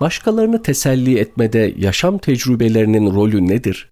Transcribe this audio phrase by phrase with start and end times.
[0.00, 3.88] Başkalarını teselli etmede yaşam tecrübelerinin rolü nedir?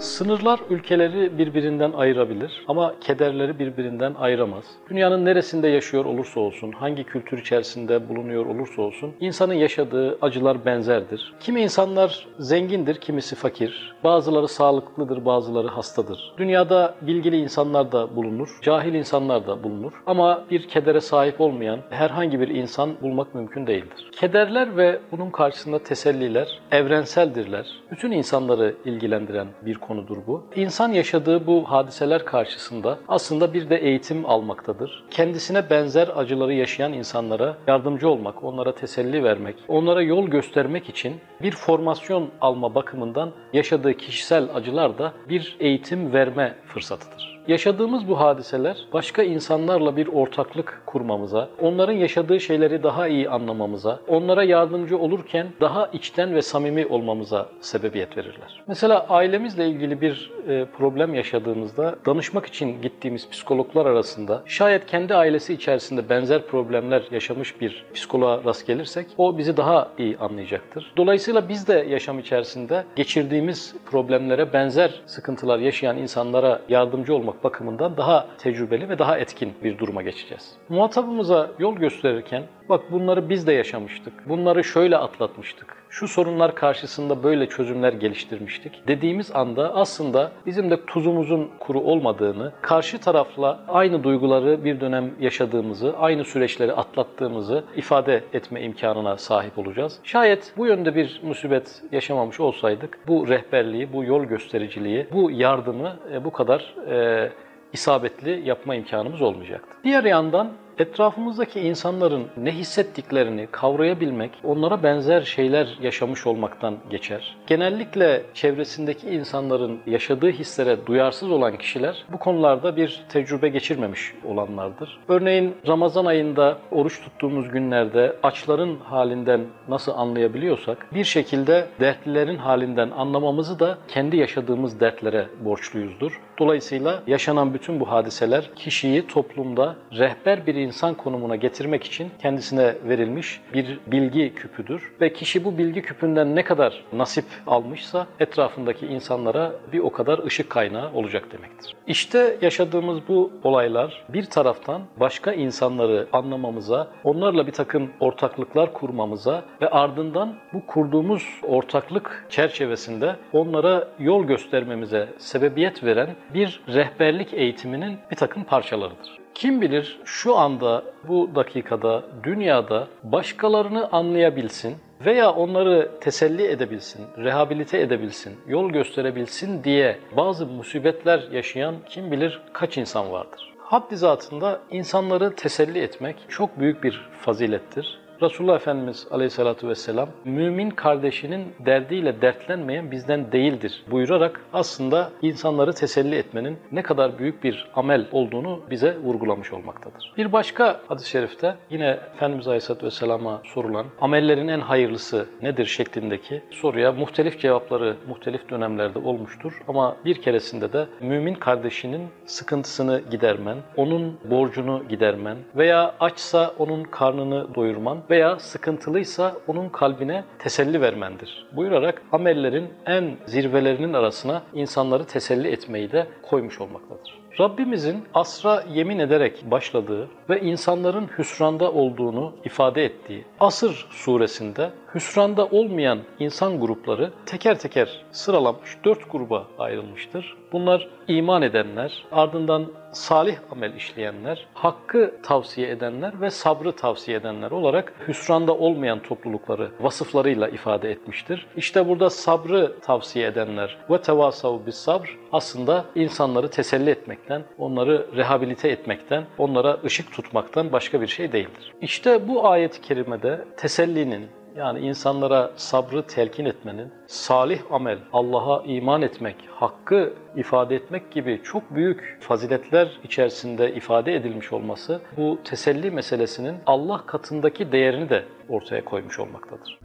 [0.00, 4.64] Sınırlar ülkeleri birbirinden ayırabilir ama kederleri birbirinden ayıramaz.
[4.90, 11.34] Dünyanın neresinde yaşıyor olursa olsun, hangi kültür içerisinde bulunuyor olursa olsun, insanın yaşadığı acılar benzerdir.
[11.40, 13.94] Kimi insanlar zengindir, kimisi fakir.
[14.04, 16.34] Bazıları sağlıklıdır, bazıları hastadır.
[16.38, 19.92] Dünyada bilgili insanlar da bulunur, cahil insanlar da bulunur.
[20.06, 24.10] Ama bir kedere sahip olmayan herhangi bir insan bulmak mümkün değildir.
[24.12, 27.66] Kederler ve bunun karşısında teselliler evrenseldirler.
[27.90, 30.46] Bütün insanları ilgilendiren bir konudur bu.
[30.56, 35.04] İnsan yaşadığı bu hadiseler karşısında aslında bir de eğitim almaktadır.
[35.10, 41.52] Kendisine benzer acıları yaşayan insanlara yardımcı olmak, onlara teselli vermek, onlara yol göstermek için bir
[41.52, 47.39] formasyon alma bakımından yaşadığı kişisel acılar da bir eğitim verme fırsatıdır.
[47.48, 54.44] Yaşadığımız bu hadiseler başka insanlarla bir ortaklık kurmamıza, onların yaşadığı şeyleri daha iyi anlamamıza, onlara
[54.44, 58.62] yardımcı olurken daha içten ve samimi olmamıza sebebiyet verirler.
[58.66, 65.54] Mesela ailemizle ilgili bir e, problem yaşadığımızda danışmak için gittiğimiz psikologlar arasında şayet kendi ailesi
[65.54, 70.92] içerisinde benzer problemler yaşamış bir psikoloğa rast gelirsek o bizi daha iyi anlayacaktır.
[70.96, 78.26] Dolayısıyla biz de yaşam içerisinde geçirdiğimiz problemlere benzer sıkıntılar yaşayan insanlara yardımcı olmak bakımından daha
[78.38, 80.52] tecrübeli ve daha etkin bir duruma geçeceğiz.
[80.68, 87.46] Muhatabımıza yol gösterirken bak bunları biz de yaşamıştık, bunları şöyle atlatmıştık, şu sorunlar karşısında böyle
[87.48, 94.80] çözümler geliştirmiştik dediğimiz anda aslında bizim de tuzumuzun kuru olmadığını, karşı tarafla aynı duyguları bir
[94.80, 99.98] dönem yaşadığımızı, aynı süreçleri atlattığımızı ifade etme imkanına sahip olacağız.
[100.04, 106.24] Şayet bu yönde bir musibet yaşamamış olsaydık bu rehberliği, bu yol göstericiliği, bu yardımı e,
[106.24, 107.30] bu kadar e,
[107.72, 109.70] isabetli yapma imkanımız olmayacaktı.
[109.84, 117.36] Diğer yandan etrafımızdaki insanların ne hissettiklerini kavrayabilmek, onlara benzer şeyler yaşamış olmaktan geçer.
[117.46, 124.98] Genellikle çevresindeki insanların yaşadığı hislere duyarsız olan kişiler bu konularda bir tecrübe geçirmemiş olanlardır.
[125.08, 133.60] Örneğin Ramazan ayında oruç tuttuğumuz günlerde açların halinden nasıl anlayabiliyorsak bir şekilde dertlilerin halinden anlamamızı
[133.60, 136.20] da kendi yaşadığımız dertlere borçluyuzdur.
[136.40, 143.40] Dolayısıyla yaşanan bütün bu hadiseler kişiyi toplumda rehber bir insan konumuna getirmek için kendisine verilmiş
[143.54, 144.92] bir bilgi küpüdür.
[145.00, 150.50] Ve kişi bu bilgi küpünden ne kadar nasip almışsa etrafındaki insanlara bir o kadar ışık
[150.50, 151.74] kaynağı olacak demektir.
[151.86, 159.70] İşte yaşadığımız bu olaylar bir taraftan başka insanları anlamamıza, onlarla bir takım ortaklıklar kurmamıza ve
[159.70, 168.44] ardından bu kurduğumuz ortaklık çerçevesinde onlara yol göstermemize sebebiyet veren bir rehberlik eğitiminin bir takım
[168.44, 169.18] parçalarıdır.
[169.34, 174.76] Kim bilir şu anda, bu dakikada, dünyada başkalarını anlayabilsin
[175.06, 182.78] veya onları teselli edebilsin, rehabilite edebilsin, yol gösterebilsin diye bazı musibetler yaşayan kim bilir kaç
[182.78, 183.54] insan vardır.
[183.58, 188.00] Haddi zatında insanları teselli etmek çok büyük bir fazilettir.
[188.22, 196.58] Resulullah Efendimiz Aleyhisselatü Vesselam mümin kardeşinin derdiyle dertlenmeyen bizden değildir buyurarak aslında insanları teselli etmenin
[196.72, 200.12] ne kadar büyük bir amel olduğunu bize vurgulamış olmaktadır.
[200.16, 206.92] Bir başka hadis-i şerifte yine Efendimiz Aleyhisselatü Vesselam'a sorulan amellerin en hayırlısı nedir şeklindeki soruya
[206.92, 209.62] muhtelif cevapları muhtelif dönemlerde olmuştur.
[209.68, 217.54] Ama bir keresinde de mümin kardeşinin sıkıntısını gidermen, onun borcunu gidermen veya açsa onun karnını
[217.54, 221.46] doyurman veya sıkıntılıysa onun kalbine teselli vermendir.
[221.56, 227.20] Buyurarak amellerin en zirvelerinin arasına insanları teselli etmeyi de koymuş olmaktadır.
[227.40, 235.98] Rabbimizin asra yemin ederek başladığı ve insanların hüsranda olduğunu ifade ettiği Asır suresinde hüsranda olmayan
[236.18, 240.36] insan grupları teker teker sıralanmış dört gruba ayrılmıştır.
[240.52, 247.92] Bunlar iman edenler, ardından salih amel işleyenler, hakkı tavsiye edenler ve sabrı tavsiye edenler olarak
[248.08, 251.46] hüsranda olmayan toplulukları vasıflarıyla ifade etmiştir.
[251.56, 258.68] İşte burada sabrı tavsiye edenler ve tevasav bis sabr aslında insanları teselli etmekten, onları rehabilite
[258.68, 261.72] etmekten, onlara ışık tutmaktan başka bir şey değildir.
[261.80, 269.36] İşte bu ayet-i kerimede tesellinin, yani insanlara sabrı telkin etmenin, salih amel, Allah'a iman etmek,
[269.50, 277.06] hakkı ifade etmek gibi çok büyük faziletler içerisinde ifade edilmiş olması bu teselli meselesinin Allah
[277.06, 279.78] katındaki değerini de ortaya koymuş olmaktadır.